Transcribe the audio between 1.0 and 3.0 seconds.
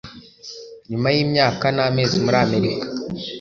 y imyaka n amezi muri amerika